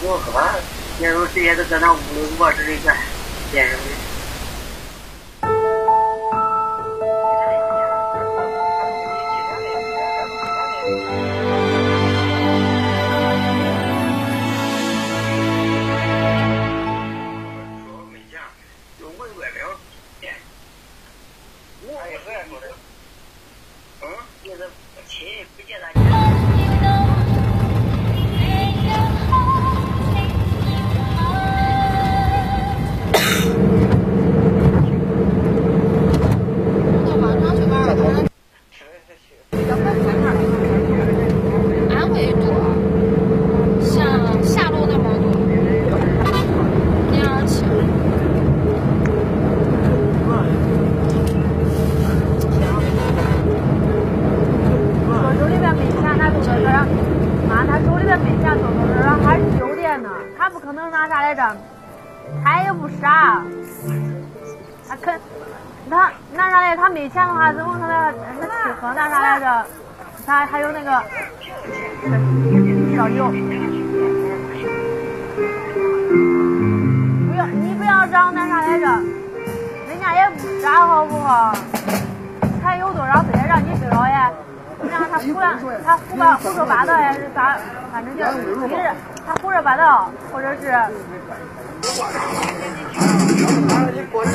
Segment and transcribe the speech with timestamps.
[0.00, 0.30] 我可
[1.00, 2.94] 那时候直接都搁那屋里卧室里边
[3.50, 4.08] 边上的。
[60.58, 61.56] 不可能拿啥来着
[62.42, 63.40] 他也不傻，
[64.88, 65.20] 他肯，
[65.88, 66.76] 他拿啥来？
[66.76, 69.66] 他没钱的话，怎么可能那吃喝那啥来着？
[70.26, 70.90] 他还有那个
[72.96, 73.30] 烧酒，
[77.28, 78.86] 不要你不要找那啥来着？
[79.86, 81.54] 人家也不傻，好不好？
[82.60, 84.28] 钱有多少非得让你知道呀？
[84.90, 85.56] 然后他胡乱，
[85.86, 87.56] 他胡八胡说八道还是咋？
[87.92, 88.90] 反正就是，一是
[89.28, 90.72] 他胡说八道，或者是。
[94.10, 94.32] 过年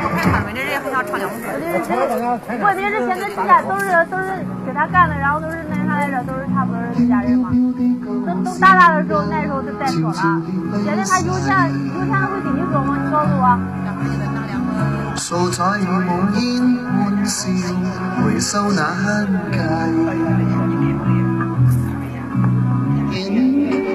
[0.00, 1.34] 不开他们，这人还想唱两句。
[2.62, 4.28] 问题是现在现在都是都是
[4.64, 7.50] 给他干的，然后都是那啥来着，都是差不多是家人嘛。
[8.24, 10.40] 等等打大的时候，那时候就再说了。
[10.84, 12.96] 现在他有钱有钱会跟你说吗？
[13.02, 13.58] 你告诉我。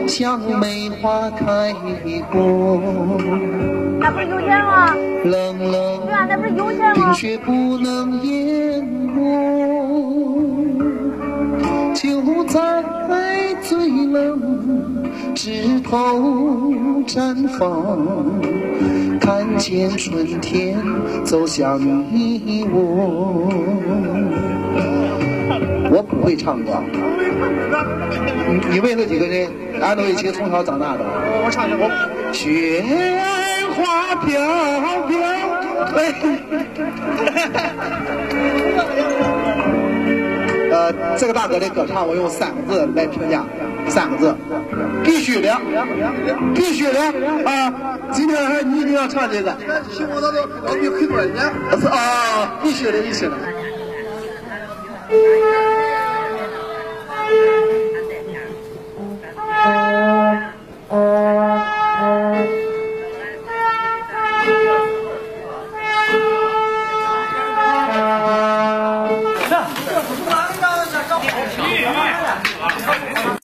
[0.07, 1.73] 像梅花开
[2.31, 3.19] 过，
[3.99, 4.95] 那不是有钱吗？
[5.25, 6.93] 冷冷，那不是有钱吗？
[6.95, 9.19] 冰雪不能淹没，
[11.93, 12.83] 就在
[13.61, 15.03] 最冷
[15.35, 16.71] 枝头
[17.05, 17.97] 绽放，
[19.19, 20.77] 看见春天
[21.25, 23.49] 走向你我。
[26.27, 26.83] 会唱歌。
[28.49, 29.49] 你你问那几个人，
[29.81, 30.99] 俺都一起从小长大的。
[31.05, 31.89] 我唱一下，我
[32.33, 32.83] 雪
[33.73, 34.27] 花飘
[35.07, 35.17] 飘。
[40.69, 43.45] 呃，这个大哥的歌唱，我用三个字来评价，
[43.87, 44.35] 三个字，
[45.05, 45.57] 必须的，
[46.53, 46.99] 必须的
[47.49, 47.73] 啊！
[48.11, 49.55] 今天你一定要唱这个。
[49.89, 51.41] 辛苦他都我比很多年。
[51.89, 53.31] 啊，必须的，必须的。